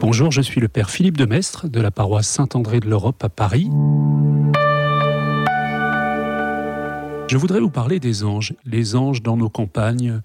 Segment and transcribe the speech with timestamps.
[0.00, 3.28] Bonjour, je suis le Père Philippe de Mestre de la paroisse Saint-André de l'Europe à
[3.28, 3.68] Paris.
[7.26, 8.54] Je voudrais vous parler des anges.
[8.64, 10.20] Les anges dans nos campagnes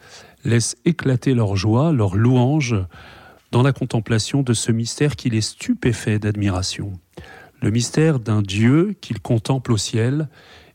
[0.45, 2.75] laissent éclater leur joie, leur louange
[3.51, 6.93] dans la contemplation de ce mystère qui les stupéfait d'admiration.
[7.59, 10.29] Le mystère d'un Dieu qu'ils contemplent au ciel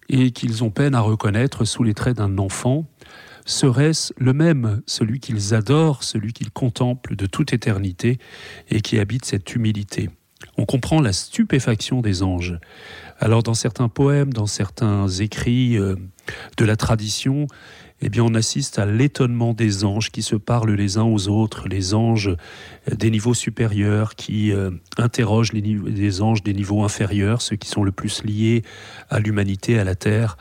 [0.08, 2.84] et qu'ils ont peine à reconnaître sous les traits d'un enfant.
[3.48, 8.18] Serait-ce le même, celui qu'ils adorent, celui qu'ils contemplent de toute éternité
[8.68, 10.10] et qui habite cette humilité
[10.58, 12.58] On comprend la stupéfaction des anges.
[13.18, 15.96] Alors dans certains poèmes, dans certains écrits euh,
[16.58, 17.46] de la tradition,
[18.00, 21.68] eh bien on assiste à l'étonnement des anges qui se parlent les uns aux autres,
[21.68, 22.34] les anges
[22.90, 27.92] des niveaux supérieurs qui euh, interrogent les, anges des niveaux inférieurs, ceux qui sont le
[27.92, 28.62] plus liés
[29.10, 30.36] à l'humanité, à la terre,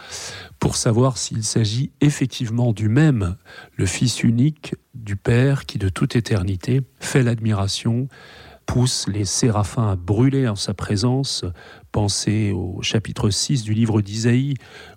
[0.60, 3.36] pour savoir s'il s'agit effectivement du même,
[3.76, 8.08] le Fils unique du Père qui de toute éternité fait l'admiration
[8.68, 11.44] pousse les séraphins à brûler en sa présence.
[11.92, 14.54] Pensez au chapitre 6 du livre d'Isaïe,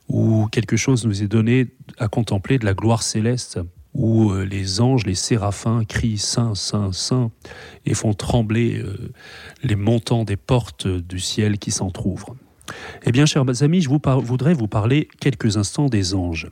[0.08, 1.68] où quelque chose nous est donné
[1.98, 3.58] à contempler de la gloire céleste,
[3.94, 7.30] où euh, les anges, les séraphins crient Saint, Saint, Saint,
[7.86, 9.12] et font trembler euh,
[9.62, 12.36] les montants des portes du ciel qui s'entr'ouvrent.
[13.05, 16.50] Eh bien, chers amis, je voudrais vous parler quelques instants des anges.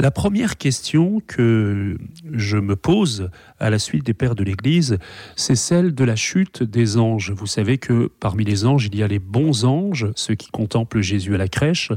[0.00, 1.98] La première question que
[2.32, 4.98] je me pose à la suite des pères de l'Église,
[5.34, 7.32] c'est celle de la chute des anges.
[7.32, 11.00] Vous savez que parmi les anges, il y a les bons anges, ceux qui contemplent
[11.00, 11.90] Jésus à la crèche,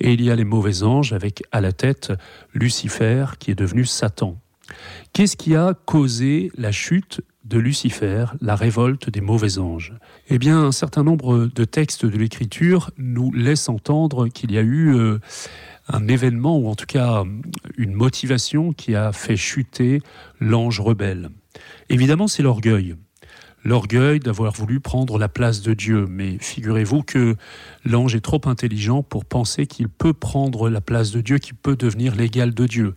[0.00, 2.14] et il y a les mauvais anges avec à la tête
[2.54, 4.40] Lucifer qui est devenu Satan.
[5.12, 9.92] Qu'est-ce qui a causé la chute de Lucifer, la révolte des mauvais anges
[10.28, 14.62] Eh bien, un certain nombre de textes de l'Écriture nous laissent entendre qu'il y a
[14.62, 15.18] eu euh,
[15.88, 17.24] un événement, ou en tout cas
[17.76, 20.00] une motivation qui a fait chuter
[20.40, 21.28] l'ange rebelle.
[21.90, 22.96] Évidemment, c'est l'orgueil.
[23.66, 26.06] L'orgueil d'avoir voulu prendre la place de Dieu.
[26.06, 27.34] Mais figurez-vous que
[27.86, 31.74] l'ange est trop intelligent pour penser qu'il peut prendre la place de Dieu, qu'il peut
[31.74, 32.94] devenir l'égal de Dieu.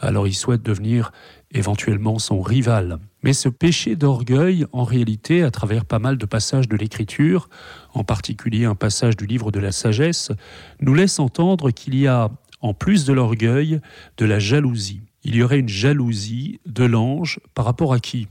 [0.00, 1.12] Alors il souhaite devenir
[1.52, 2.98] éventuellement son rival.
[3.22, 7.48] Mais ce péché d'orgueil, en réalité, à travers pas mal de passages de l'Écriture,
[7.94, 10.32] en particulier un passage du livre de la sagesse,
[10.80, 12.30] nous laisse entendre qu'il y a,
[12.60, 13.80] en plus de l'orgueil,
[14.16, 15.02] de la jalousie.
[15.24, 18.28] Il y aurait une jalousie de l'ange par rapport à qui?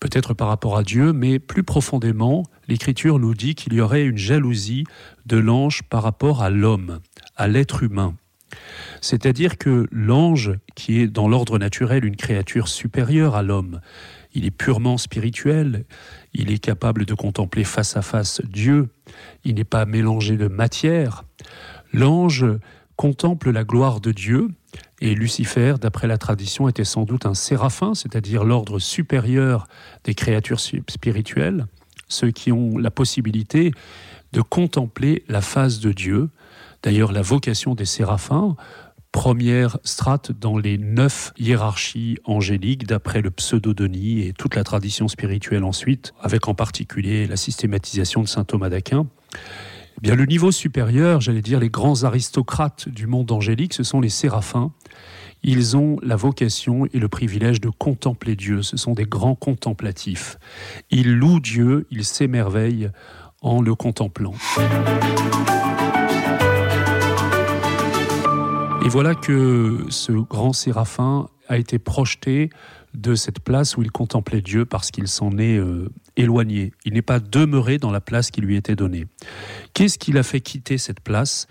[0.00, 4.16] Peut-être par rapport à Dieu, mais plus profondément, l'Écriture nous dit qu'il y aurait une
[4.16, 4.84] jalousie
[5.26, 7.00] de l'ange par rapport à l'homme,
[7.36, 8.14] à l'être humain.
[9.00, 13.80] C'est-à-dire que l'ange, qui est dans l'ordre naturel une créature supérieure à l'homme,
[14.32, 15.84] il est purement spirituel,
[16.34, 18.88] il est capable de contempler face à face Dieu,
[19.44, 21.24] il n'est pas mélangé de matière.
[21.92, 22.46] L'ange
[22.96, 24.48] contemple la gloire de Dieu,
[25.00, 29.66] et Lucifer, d'après la tradition, était sans doute un séraphin, c'est-à-dire l'ordre supérieur
[30.04, 31.66] des créatures spirituelles,
[32.08, 33.72] ceux qui ont la possibilité
[34.32, 36.28] de contempler la face de Dieu.
[36.82, 38.56] D'ailleurs, la vocation des séraphins,
[39.12, 45.64] première strate dans les neuf hiérarchies angéliques d'après le pseudo-Denis et toute la tradition spirituelle
[45.64, 49.06] ensuite, avec en particulier la systématisation de saint Thomas d'Aquin.
[49.34, 54.00] Eh bien, le niveau supérieur, j'allais dire les grands aristocrates du monde angélique, ce sont
[54.00, 54.72] les séraphins.
[55.42, 58.62] Ils ont la vocation et le privilège de contempler Dieu.
[58.62, 60.38] Ce sont des grands contemplatifs.
[60.90, 62.90] Ils louent Dieu, ils s'émerveillent
[63.40, 64.34] en le contemplant.
[68.90, 72.50] Voilà que ce grand séraphin a été projeté
[72.92, 76.72] de cette place où il contemplait Dieu parce qu'il s'en est euh, éloigné.
[76.84, 79.06] Il n'est pas demeuré dans la place qui lui était donnée.
[79.74, 81.46] Qu'est-ce qui l'a fait quitter cette place?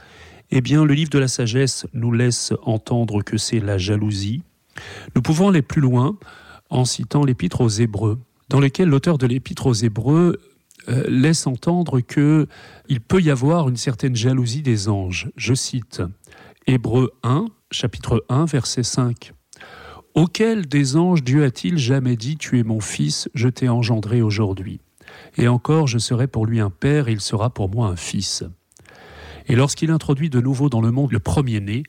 [0.51, 4.44] Eh bien, le livre de la sagesse nous laisse entendre que c'est la jalousie.
[5.16, 6.17] Nous pouvons aller plus loin
[6.69, 8.19] en citant l'épître aux Hébreux,
[8.50, 10.41] dans lequel l'auteur de l'épître aux Hébreux
[10.89, 12.47] euh, laisse entendre que
[12.89, 15.29] il peut y avoir une certaine jalousie des anges.
[15.38, 16.01] Je cite
[16.72, 19.34] Hébreu 1, chapitre 1, verset 5.
[20.13, 24.80] Auquel des anges Dieu a-t-il jamais dit Tu es mon fils, je t'ai engendré aujourd'hui
[25.39, 28.44] Et encore, je serai pour lui un père, il sera pour moi un fils.
[29.48, 31.81] Et lorsqu'il introduit de nouveau dans le monde le premier-né,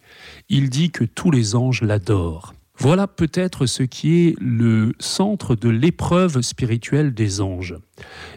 [0.49, 2.55] il dit que tous les anges l'adorent.
[2.79, 7.77] Voilà peut-être ce qui est le centre de l'épreuve spirituelle des anges.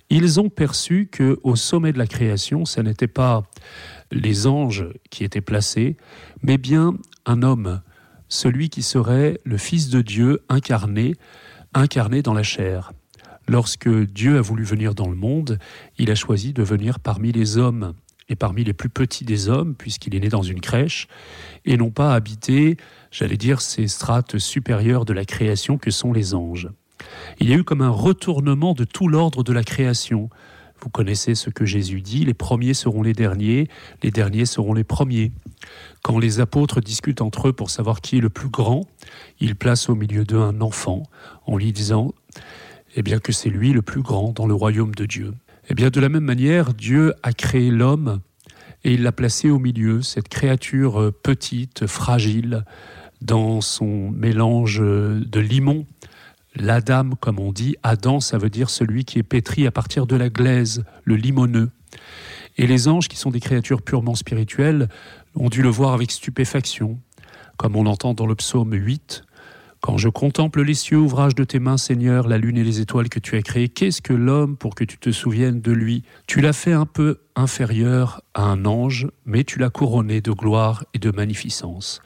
[0.10, 3.44] Ils ont perçu que au sommet de la création, ce n'était pas
[4.13, 5.98] les anges qui étaient placés,
[6.42, 6.94] mais bien
[7.25, 7.81] un homme,
[8.30, 11.15] celui qui serait le Fils de Dieu incarné,
[11.74, 12.94] incarné dans la chair.
[13.48, 15.60] Lorsque Dieu a voulu venir dans le monde,
[15.98, 17.94] il a choisi de venir parmi les hommes
[18.30, 21.07] et parmi les plus petits des hommes, puisqu'il est né dans une crèche,
[21.65, 22.77] et non pas habiter,
[23.12, 26.69] j'allais dire, ces strates supérieures de la création que sont les anges.
[27.39, 30.30] Il y a eu comme un retournement de tout l'ordre de la création.
[30.83, 33.69] Vous connaissez ce que Jésus dit, les premiers seront les derniers,
[34.01, 35.31] les derniers seront les premiers.
[36.01, 38.85] Quand les apôtres discutent entre eux pour savoir qui est le plus grand,
[39.39, 41.03] ils placent au milieu d'eux un enfant
[41.45, 42.13] en lui disant
[42.95, 45.33] eh bien que c'est lui le plus grand dans le royaume de Dieu.
[45.69, 48.19] Eh bien de la même manière, Dieu a créé l'homme
[48.83, 52.65] et il l'a placé au milieu, cette créature euh, petite, fragile,
[53.21, 55.86] dans son mélange de limon.
[56.55, 60.15] L'Adam, comme on dit, Adam, ça veut dire celui qui est pétri à partir de
[60.15, 61.71] la glaise, le limoneux.
[62.57, 64.88] Et les anges, qui sont des créatures purement spirituelles,
[65.35, 67.00] ont dû le voir avec stupéfaction,
[67.57, 69.23] comme on l'entend dans le psaume 8.
[69.81, 73.09] Quand je contemple les cieux, ouvrage de tes mains, Seigneur, la lune et les étoiles
[73.09, 76.03] que tu as créées, qu'est-ce que l'homme pour que tu te souviennes de lui?
[76.25, 80.85] Tu l'as fait un peu inférieur à un ange, mais tu l'as couronné de gloire
[80.94, 82.01] et de magnificence.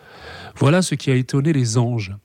[0.55, 2.15] Voilà ce qui a étonné les anges.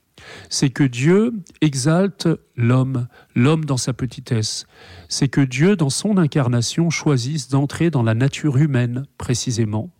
[0.48, 4.66] C'est que Dieu exalte l'homme, l'homme dans sa petitesse.
[5.08, 9.90] C'est que Dieu, dans son incarnation, choisisse d'entrer dans la nature humaine, précisément,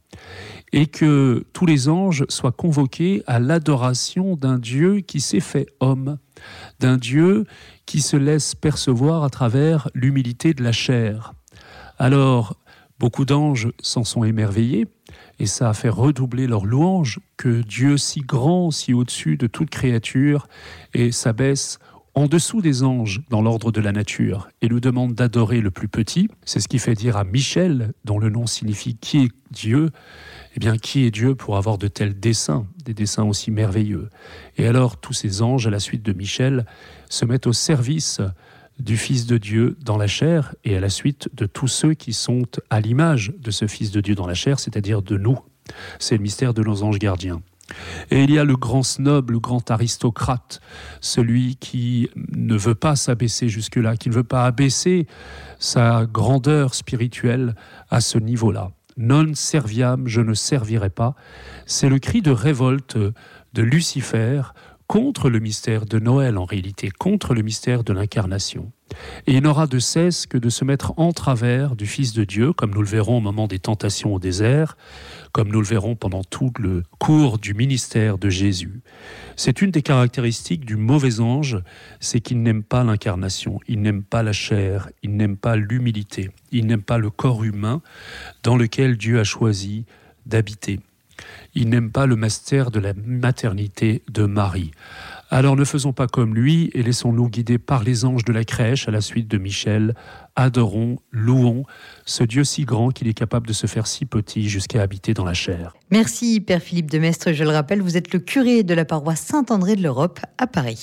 [0.73, 6.19] et que tous les anges soient convoqués à l'adoration d'un Dieu qui s'est fait homme,
[6.81, 7.45] d'un Dieu
[7.87, 11.35] qui se laisse percevoir à travers l'humilité de la chair.
[11.99, 12.57] Alors,
[12.99, 14.87] beaucoup d'anges s'en sont émerveillés,
[15.39, 19.71] et ça a fait redoubler leur louange que Dieu si grand, si au-dessus de toute
[19.71, 20.49] créature,
[20.95, 21.79] et s'abaisse
[22.15, 25.89] en dessous des anges dans l'ordre de la nature et nous demande d'adorer le plus
[25.89, 26.29] petit.
[26.45, 29.91] C'est ce qui fait dire à Michel, dont le nom signifie qui est Dieu,
[30.55, 34.11] eh bien qui est Dieu pour avoir de tels desseins, des desseins aussi merveilleux.
[34.59, 36.67] Et alors tous ces anges, à la suite de Michel,
[37.09, 38.21] se mettent au service
[38.79, 42.13] du Fils de Dieu dans la chair et à la suite de tous ceux qui
[42.13, 45.39] sont à l'image de ce Fils de Dieu dans la chair, c'est-à-dire de nous.
[45.99, 47.41] C'est le mystère de nos anges gardiens.
[48.11, 50.61] Et il y a le grand snob, le grand aristocrate,
[51.01, 55.07] celui qui ne veut pas s'abaisser jusque-là, qui ne veut pas abaisser
[55.59, 57.55] sa grandeur spirituelle
[57.91, 58.71] à ce niveau-là.
[58.97, 61.15] Non serviam, je ne servirai pas.
[61.67, 64.43] C'est le cri de révolte de Lucifer
[64.93, 68.73] contre le mystère de Noël en réalité, contre le mystère de l'incarnation.
[69.27, 72.53] Et il n'aura de cesse que de se mettre en travers du Fils de Dieu,
[72.53, 74.77] comme nous le verrons au moment des tentations au désert,
[75.33, 78.83] comme nous le verrons pendant tout le cours du ministère de Jésus.
[79.35, 81.57] C'est une des caractéristiques du mauvais ange,
[82.01, 86.67] c'est qu'il n'aime pas l'incarnation, il n'aime pas la chair, il n'aime pas l'humilité, il
[86.67, 87.81] n'aime pas le corps humain
[88.43, 89.87] dans lequel Dieu a choisi
[90.27, 90.81] d'habiter.
[91.55, 94.71] Il n'aime pas le master de la maternité de Marie.
[95.31, 98.89] Alors ne faisons pas comme lui et laissons-nous guider par les anges de la crèche
[98.89, 99.95] à la suite de Michel.
[100.37, 101.65] Adorons, louons
[102.05, 105.25] ce Dieu si grand qu'il est capable de se faire si petit jusqu'à habiter dans
[105.25, 105.75] la chair.
[105.91, 107.33] Merci Père Philippe de Mestre.
[107.33, 110.81] Je le rappelle, vous êtes le curé de la paroisse Saint-André de l'Europe à Paris.